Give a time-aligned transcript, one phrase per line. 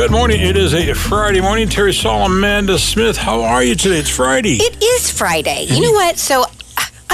[0.00, 0.40] Good morning.
[0.40, 1.68] It is a Friday morning.
[1.68, 3.18] Terry Sol, Amanda Smith.
[3.18, 3.98] How are you today?
[3.98, 4.56] It's Friday.
[4.56, 5.66] It is Friday.
[5.68, 6.18] You know what?
[6.18, 6.46] So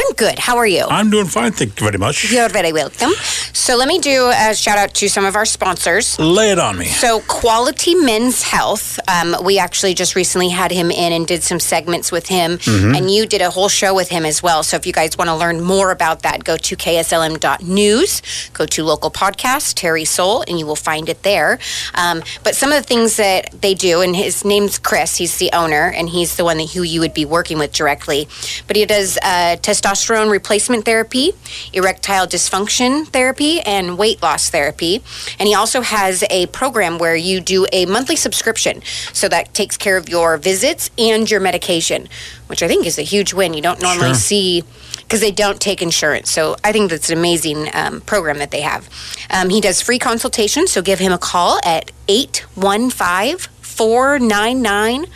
[0.07, 0.39] I'm good.
[0.39, 0.85] How are you?
[0.89, 1.53] I'm doing fine.
[1.53, 2.31] Thank you very much.
[2.33, 3.11] You're very welcome.
[3.53, 6.19] So let me do a shout out to some of our sponsors.
[6.19, 6.85] Lay it on me.
[6.87, 11.59] So Quality Men's Health, um, we actually just recently had him in and did some
[11.61, 12.95] segments with him, Mm-hmm.
[12.95, 14.63] and you did a whole show with him as well.
[14.63, 18.85] So if you guys want to learn more about that, go to kslm.news, go to
[18.85, 21.59] local podcast Terry Sol, and you will find it there.
[21.95, 25.51] Um, but some of the things that they do, and his name's Chris, he's the
[25.53, 28.29] owner, and he's the one that who you would be working with directly.
[28.67, 29.96] But he does uh, testosterone
[30.29, 31.33] replacement therapy,
[31.73, 35.03] erectile dysfunction therapy, and weight loss therapy.
[35.39, 38.83] And he also has a program where you do a monthly subscription.
[39.13, 42.09] So that takes care of your visits and your medication,
[42.47, 43.55] which I think is a huge win.
[43.55, 44.15] You don't normally Sure.
[44.15, 44.65] see
[44.99, 46.31] because they don't take insurance.
[46.31, 48.89] So I think that's an amazing um, program that they have.
[49.31, 55.07] Um, he does free consultation, so give him a call at 815 499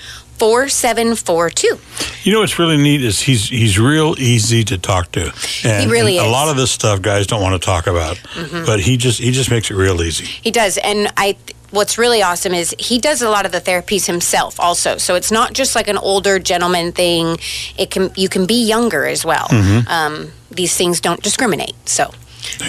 [0.40, 1.78] 4742.
[2.24, 5.32] You know what's really neat is he's he's real easy to talk to.
[5.64, 6.22] And, really is.
[6.22, 8.64] A lot of this stuff guys don't want to talk about, Mm-hmm.
[8.66, 10.24] but he just he just makes it real easy.
[10.24, 11.36] He does, and I.
[11.72, 14.98] What's really awesome is he does a lot of the therapies himself, also.
[14.98, 17.36] So it's not just like an older gentleman thing.
[17.78, 19.46] It can you can be younger as well.
[19.86, 21.76] Um, these things don't discriminate.
[21.88, 22.10] So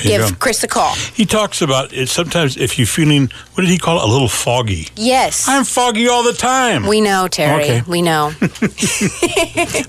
[0.03, 0.35] give go.
[0.39, 0.93] Chris a call.
[0.95, 4.03] He talks about it sometimes if you're feeling what did he call it?
[4.09, 4.87] A little foggy.
[4.95, 6.85] Yes, I'm foggy all the time.
[6.87, 7.63] we know Terry.
[7.63, 7.81] Okay.
[7.87, 8.31] We know.
[8.41, 8.41] all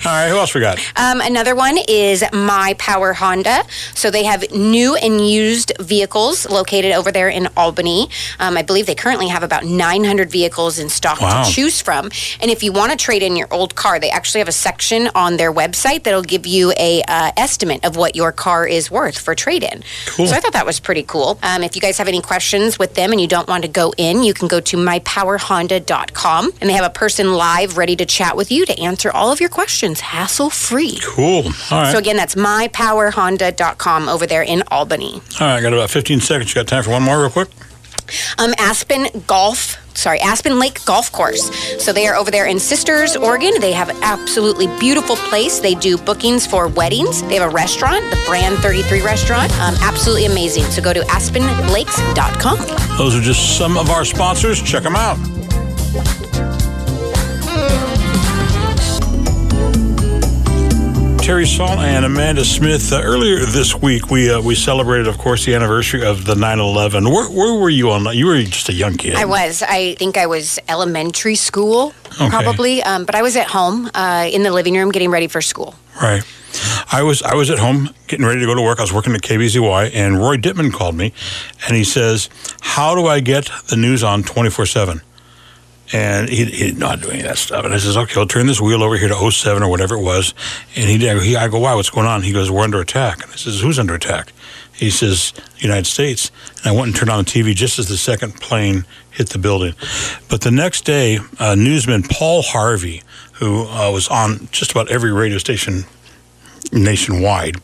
[0.05, 0.79] right, who else we got?
[0.97, 3.63] Um, another one is My Power Honda.
[3.95, 8.09] So they have new and used vehicles located over there in Albany.
[8.39, 11.45] Um, I believe they currently have about 900 vehicles in stock Wow.
[11.45, 12.11] to choose from.
[12.41, 15.09] And if you want to trade in your old car, they actually have a section
[15.15, 19.19] on their website that'll give you a uh, estimate of what your car is worth
[19.19, 19.82] for trade in.
[20.07, 20.27] Cool.
[20.27, 21.39] So I thought that was pretty cool.
[21.43, 23.93] Um, if you guys have any questions with them and you don't want to go
[23.97, 28.37] in, you can go to mypowerhonda.com and they have a person live ready to chat
[28.37, 30.99] with you to answer all of your questions hassle free.
[31.03, 31.45] Cool.
[31.71, 31.93] All right.
[31.93, 35.15] So again, that's mypowerhonda.com over there in Albany.
[35.15, 36.51] all right, I got about 15 seconds.
[36.51, 37.49] You got time for one more real quick?
[38.39, 41.51] Um, Aspen Golf, sorry, Aspen Lake Golf Course.
[41.83, 43.53] So they are over there in Sisters, Oregon.
[43.61, 45.61] They have an absolutely beautiful place.
[45.61, 47.23] They do bookings for weddings.
[47.23, 49.53] They have a restaurant, the Brand 33 restaurant.
[49.61, 50.65] Um, absolutely amazing.
[50.65, 52.99] So go to aspenlakes.com.
[52.99, 54.63] Those are just some of our sponsors.
[54.63, 55.19] Check them out.
[61.23, 62.93] Terry Sol and Amanda Smith.
[62.93, 67.11] Uh, earlier this week, we uh, we celebrated, of course, the anniversary of the 9/11.
[67.13, 68.17] Where, where were you on that?
[68.17, 69.15] You were just a young kid.
[69.15, 69.63] I was.
[69.63, 72.29] I think I was elementary school, Okay.
[72.29, 72.83] probably.
[72.83, 75.77] Um, but I was at home uh, in the living room getting ready for school.
[76.03, 76.23] Right.
[76.91, 78.79] I was I was at home getting ready to go to work.
[78.81, 81.13] I was working at KBZY, and Roy Dittman called me,
[81.69, 82.29] and he says,
[82.61, 85.01] "How do I get the news on 24 7?"
[85.93, 87.65] And he, he not do any of that stuff.
[87.65, 90.03] And I says, "Okay, I'll turn this wheel over here to 07 or whatever it
[90.03, 90.35] was."
[90.75, 90.99] And he.
[91.21, 91.75] He, I go, "Why?
[91.75, 94.33] What's going on?" He goes, "We're under attack." And I says, "Who's under attack?"
[94.73, 97.97] He says, "United States." And I went and turned on the TV just as the
[97.97, 99.75] second plane hit the building.
[100.29, 103.03] But the next day, uh, newsman Paul Harvey,
[103.35, 105.85] who uh, was on just about every radio station
[106.73, 107.57] nationwide,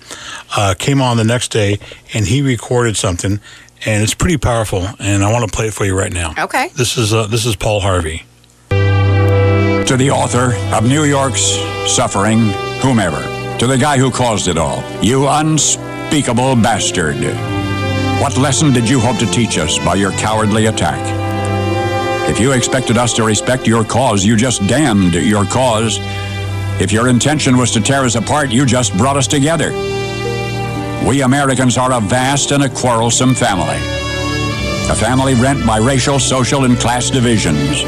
[0.56, 1.78] uh, came on the next day
[2.12, 3.40] and he recorded something,
[3.86, 4.86] and it's pretty powerful.
[4.98, 6.34] And I want to play it for you right now.
[6.38, 6.68] Okay.
[6.74, 8.24] This is uh, this is Paul Harvey.
[8.70, 11.56] To the author of New York's
[11.86, 12.50] Suffering,
[12.82, 13.22] whomever.
[13.58, 14.82] To the guy who caused it all.
[15.02, 17.16] You unspeakable bastard.
[18.20, 20.98] What lesson did you hope to teach us by your cowardly attack?
[22.28, 25.98] If you expected us to respect your cause, you just damned your cause.
[26.80, 29.72] If your intention was to tear us apart, you just brought us together.
[31.08, 33.78] We Americans are a vast and a quarrelsome family.
[34.90, 37.82] A family rent by racial, social, and class divisions.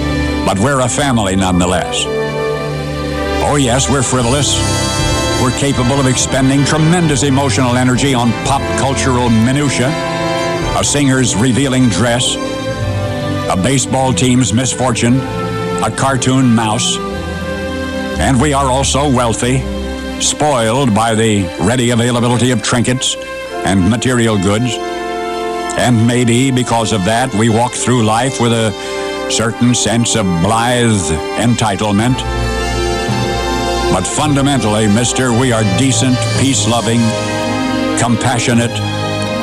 [0.47, 2.03] But we're a family nonetheless.
[3.45, 4.57] Oh, yes, we're frivolous.
[5.43, 9.89] We're capable of expending tremendous emotional energy on pop cultural minutia,
[10.79, 12.37] a singer's revealing dress,
[13.51, 15.21] a baseball team's misfortune,
[15.85, 16.97] a cartoon mouse.
[18.19, 19.59] And we are also wealthy,
[20.23, 23.17] spoiled by the ready availability of trinkets
[23.67, 24.77] and material goods.
[25.79, 28.71] And maybe because of that, we walk through life with a
[29.31, 30.91] certain sense of blithe
[31.39, 32.19] entitlement.
[33.93, 37.01] But fundamentally, mister, we are decent, peace loving,
[37.99, 38.71] compassionate,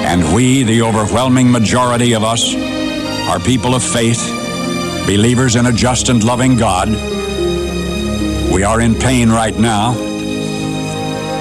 [0.07, 2.56] and we, the overwhelming majority of us,
[3.27, 4.21] are people of faith,
[5.06, 6.89] believers in a just and loving God.
[8.53, 10.06] We are in pain right now.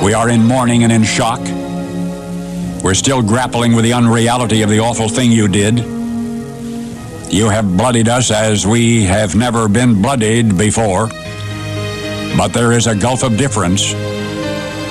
[0.04, 1.40] We are in mourning and in shock.
[2.84, 5.78] We're still grappling with the unreality of the awful thing you did.
[7.32, 11.08] You have bloodied us as we have never been bloodied before.
[12.36, 13.94] But there is a gulf of difference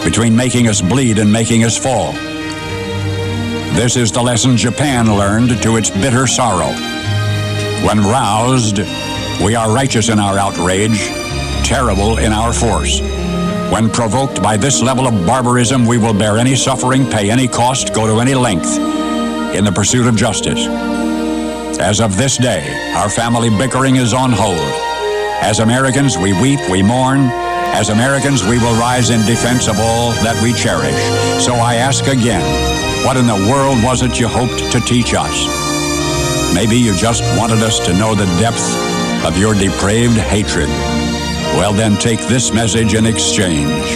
[0.04, 2.12] between making us bleed and making us fall.
[3.76, 6.74] This is the lesson Japan learned to its bitter sorrow.
[7.86, 8.80] When roused,
[9.44, 11.08] we are righteous in our outrage,
[11.64, 13.00] terrible in our force.
[13.72, 17.94] When provoked by this level of barbarism, we will bear any suffering, pay any cost,
[17.94, 18.78] go to any length
[19.56, 20.68] in the pursuit of justice.
[21.80, 22.64] As of this day,
[22.96, 24.72] our family bickering is on hold.
[25.42, 27.22] As Americans, we weep, we mourn.
[27.74, 30.96] As Americans, we will rise in defense of all that we cherish.
[31.44, 32.46] So I ask again,
[33.06, 35.36] what in the world was it you hoped to teach us?
[36.54, 38.64] Maybe you just wanted us to know the depth
[39.26, 40.70] of your depraved hatred.
[41.56, 43.90] Well, then take this message in exchange.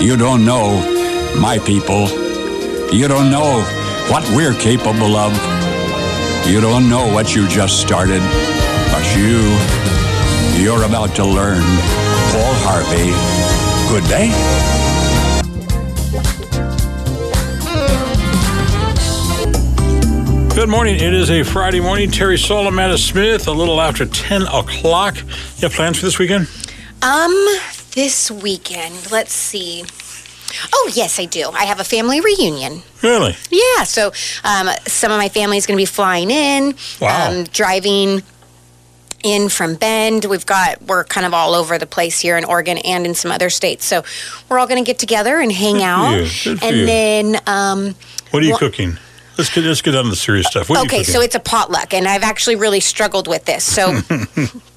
[0.00, 0.78] You don't know
[1.36, 2.08] my people.
[2.92, 3.62] You don't know
[4.08, 5.32] what we're capable of.
[6.46, 8.20] You don't know what you just started,
[8.92, 9.40] but you,
[10.62, 11.62] you're about to learn.
[12.30, 13.10] Paul Harvey,
[13.92, 14.30] good day.
[20.54, 20.94] Good morning.
[20.96, 22.12] It is a Friday morning.
[22.12, 25.16] Terry Sol, Amanda Smith, a little after 10 o'clock.
[25.16, 26.46] You have plans for this weekend?
[27.02, 27.34] Um,
[27.92, 29.84] this weekend, let's see.
[30.72, 31.48] Oh, yes, I do.
[31.52, 32.82] I have a family reunion.
[33.02, 33.36] Really?
[33.50, 34.12] Yeah, so
[34.44, 37.30] um, some of my family is going to be flying in, Wow.
[37.30, 38.22] um, driving
[39.24, 40.26] in from Bend.
[40.26, 43.30] We've got, we're kind of all over the place here in Oregon and in some
[43.32, 43.84] other states.
[43.84, 44.04] So
[44.48, 46.16] we're all going to get together and hang out.
[46.18, 46.28] Good
[46.60, 46.86] for and you.
[46.86, 47.94] then, um,
[48.30, 48.98] What are you Wha- cooking?
[49.38, 50.68] Let's get, let's get on to the serious stuff.
[50.68, 53.64] What okay, so it's a potluck, and I've actually really struggled with this.
[53.64, 53.98] So.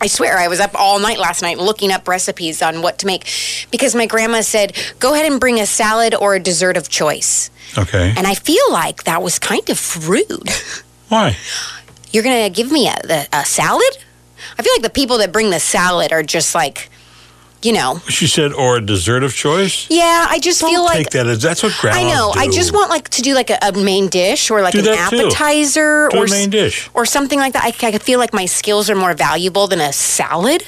[0.00, 3.06] I swear, I was up all night last night looking up recipes on what to
[3.06, 3.28] make
[3.70, 7.50] because my grandma said, go ahead and bring a salad or a dessert of choice.
[7.76, 8.14] okay.
[8.16, 10.50] And I feel like that was kind of rude.
[11.08, 11.36] Why?
[12.12, 13.98] You're going to give me a, the, a salad?
[14.58, 16.90] I feel like the people that bring the salad are just like,
[17.62, 19.86] you know, She said, or a dessert of choice?
[19.90, 20.96] yeah, I just Don't feel like.
[20.96, 22.30] take that as that's what grandmas I know.
[22.36, 24.86] I just want like to do like a, a main dish or like Do an
[24.88, 26.88] appetizer Do or main dish.
[26.94, 27.64] or something like that.
[27.64, 30.64] I, I feel like my skills are more valuable than a salad.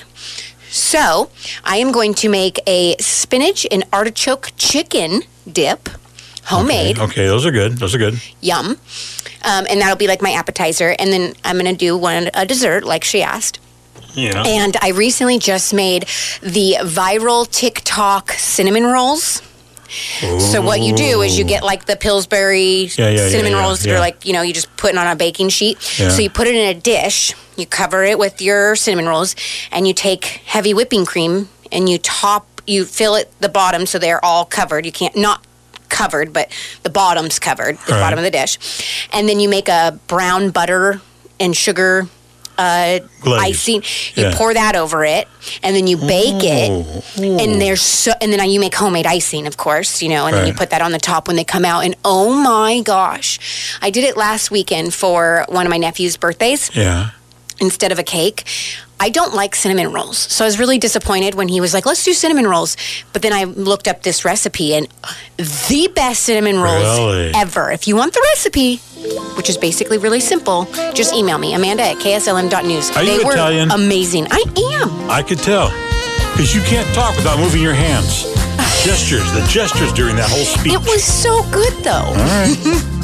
[0.70, 1.30] So
[1.64, 5.88] I am going to make a spinach and artichoke chicken dip,
[6.44, 6.98] homemade.
[6.98, 7.78] Okay, those are good.
[7.78, 8.20] Those are good.
[8.40, 8.78] Yum.
[9.42, 10.94] Um, and that'll be like my appetizer.
[10.98, 13.58] And then I'm going to do one a dessert, like she asked.
[14.14, 14.42] Yeah.
[14.44, 16.02] And I recently just made
[16.42, 19.42] the viral TikTok cinnamon rolls.
[20.52, 23.82] So what you do is you get like the Pillsbury Yeah, yeah, cinnamon yeah, rolls
[23.82, 25.80] that are like, you know, you just put it on a baking sheet.
[25.82, 29.34] So you put it in a dish, you cover it with your cinnamon rolls,
[29.72, 33.98] and you take heavy whipping cream and you top, you fill it the bottom so
[33.98, 34.86] they're all covered.
[34.86, 35.44] You can't, not
[35.88, 36.52] covered, but
[36.84, 38.00] the bottom's covered, the Right.
[38.00, 38.58] bottom of the dish.
[39.12, 41.00] And then you make a brown butter
[41.40, 42.06] and sugar
[42.60, 43.82] uh, icing.
[44.14, 44.34] You Yeah.
[44.36, 45.26] pour that over it,
[45.62, 46.70] and then you bake it.
[47.18, 50.46] And there's so, and then you make homemade icing, of course, you know, and then
[50.46, 51.84] you put that on the top when they come out.
[51.84, 53.38] And oh my gosh,
[53.80, 57.10] I did it last weekend for one of my nephew's birthdays Yeah.
[57.60, 58.44] instead of a cake.
[59.02, 60.18] I don't like cinnamon rolls.
[60.18, 62.76] So I was really disappointed when he was like, let's do cinnamon rolls.
[63.14, 64.86] But then I looked up this recipe and
[65.38, 67.32] the best cinnamon rolls Really?
[67.34, 67.70] ever.
[67.72, 68.78] If you want the recipe,
[69.36, 72.96] which is basically really simple, just email me, Amanda at kslm.news.
[72.96, 73.70] Are you were Italian?
[73.70, 74.26] amazing.
[74.30, 74.44] I
[74.80, 75.10] am.
[75.10, 75.70] I could tell.
[76.32, 78.24] Because you can't talk without moving your hands.
[78.84, 80.74] gestures, the gestures during that whole speech.
[80.74, 82.96] It was so good though.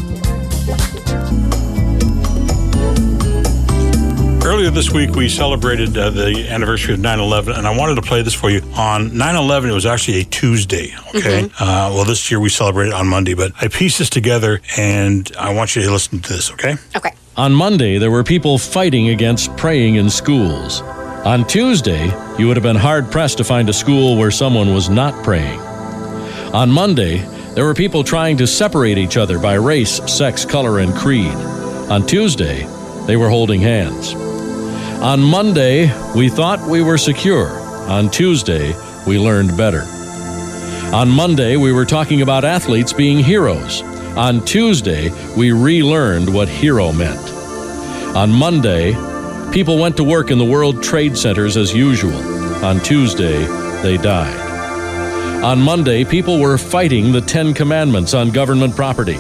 [4.46, 8.02] Earlier this week, we celebrated uh, the anniversary of 9 11, and I wanted to
[8.02, 8.62] play this for you.
[8.76, 11.50] On 9 11, it was actually a Tuesday, okay?
[11.58, 15.52] Uh, well, this year we celebrated on Monday, but I pieced this together, and I
[15.52, 16.76] want you to listen to this, okay?
[16.94, 17.10] Okay.
[17.36, 20.80] On Monday, there were people fighting against praying in schools.
[20.80, 22.04] On Tuesday,
[22.38, 25.58] you would have been hard pressed to find a school where someone was not praying.
[26.54, 27.18] On Monday,
[27.54, 31.34] there were people trying to separate each other by race, sex, color, and creed.
[31.90, 32.64] On Tuesday,
[33.06, 34.14] they were holding hands.
[35.02, 37.48] On Monday, we thought we were secure.
[37.88, 38.74] On Tuesday,
[39.06, 39.82] we learned better.
[40.92, 43.82] On Monday, we were talking about athletes being heroes.
[44.16, 47.20] On Tuesday, we relearned what hero meant.
[48.16, 48.94] On Monday,
[49.52, 52.16] people went to work in the World Trade Centers as usual.
[52.64, 53.44] On Tuesday,
[53.82, 55.44] they died.
[55.44, 59.18] On Monday, people were fighting the Ten Commandments on government property.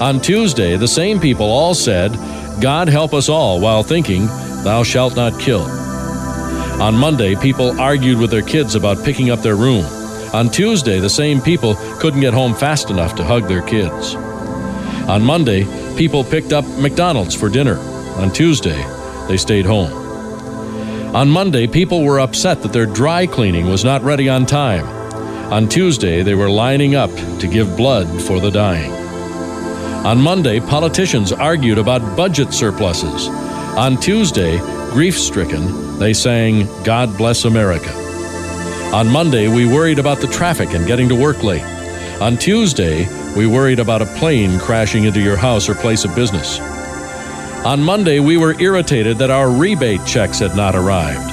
[0.00, 2.12] On Tuesday, the same people all said,
[2.60, 4.28] God help us all, while thinking,
[4.64, 5.60] Thou shalt not kill.
[6.80, 9.84] On Monday, people argued with their kids about picking up their room.
[10.32, 14.14] On Tuesday, the same people couldn't get home fast enough to hug their kids.
[15.06, 15.64] On Monday,
[15.96, 17.78] people picked up McDonald's for dinner.
[18.16, 18.82] On Tuesday,
[19.28, 19.92] they stayed home.
[21.14, 24.86] On Monday, people were upset that their dry cleaning was not ready on time.
[25.52, 28.90] On Tuesday, they were lining up to give blood for the dying.
[30.06, 33.28] On Monday, politicians argued about budget surpluses.
[33.76, 34.58] On Tuesday,
[34.92, 37.90] grief stricken, they sang God Bless America.
[38.94, 41.64] On Monday, we worried about the traffic and getting to work late.
[42.20, 46.60] On Tuesday, we worried about a plane crashing into your house or place of business.
[47.66, 51.32] On Monday, we were irritated that our rebate checks had not arrived.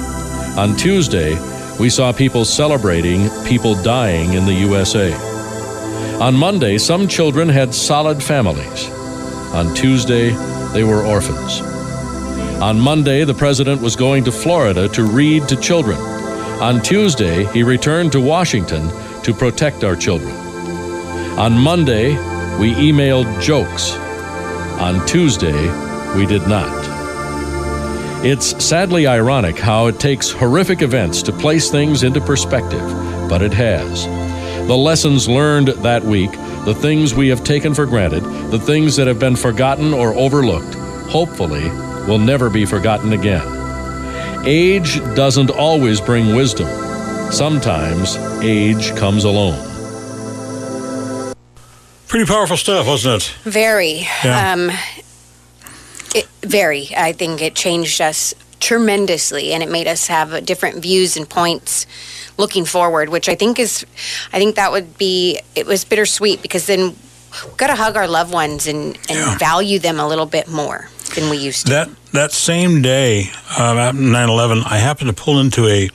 [0.58, 1.38] On Tuesday,
[1.78, 5.14] we saw people celebrating people dying in the USA.
[6.20, 8.90] On Monday, some children had solid families.
[9.54, 10.30] On Tuesday,
[10.72, 11.71] they were orphans.
[12.62, 15.98] On Monday, the president was going to Florida to read to children.
[15.98, 18.88] On Tuesday, he returned to Washington
[19.24, 20.32] to protect our children.
[21.36, 22.10] On Monday,
[22.60, 23.96] we emailed jokes.
[24.78, 25.60] On Tuesday,
[26.16, 26.70] we did not.
[28.24, 32.88] It's sadly ironic how it takes horrific events to place things into perspective,
[33.28, 34.04] but it has.
[34.68, 36.30] The lessons learned that week,
[36.64, 40.76] the things we have taken for granted, the things that have been forgotten or overlooked,
[41.10, 41.68] hopefully
[42.06, 43.46] will never be forgotten again.
[44.44, 46.66] Age doesn't always bring wisdom.
[47.32, 49.68] Sometimes age comes alone.
[52.08, 53.34] Pretty powerful stuff, wasn't it?
[53.44, 54.06] Very.
[54.22, 54.52] Yeah.
[54.52, 54.70] Um,
[56.14, 56.88] it, very.
[56.94, 61.86] I think it changed us tremendously, and it made us have different views and points
[62.36, 63.08] looking forward.
[63.08, 63.86] Which I think is,
[64.32, 65.40] I think that would be.
[65.56, 66.96] It was bittersweet because then
[67.46, 69.38] we've got to hug our loved ones and and Yeah.
[69.38, 71.72] value them a little bit more than we used to.
[71.72, 75.88] That that same day, um, at 9/11, I happened to pull into a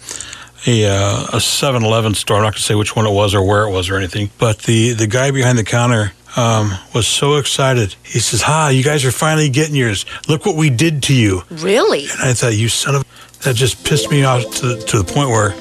[0.66, 2.38] a uh, a 7-Eleven store.
[2.38, 4.30] I'm not going to say which one it was or where it was or anything,
[4.38, 7.96] but the the guy behind the counter um, was so excited.
[8.04, 8.70] He says, "Ha!
[8.70, 10.06] You guys are finally getting yours.
[10.28, 12.06] Look what we did to you." really?
[12.10, 13.06] And I thought, "You son of,"
[13.44, 15.52] that just pissed me off to the, to the point where,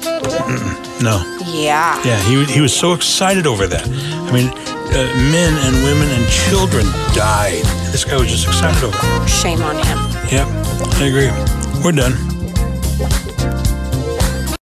[1.01, 2.01] no, Yeah.
[2.03, 3.87] yeah, he he was so excited over that.
[3.87, 4.49] I mean,
[4.93, 7.63] uh, men and women and children died.
[7.91, 8.91] This guy was just it.
[9.27, 9.97] Shame on him.
[10.31, 10.47] Yep,
[10.99, 11.31] I agree.
[11.83, 12.15] We're done.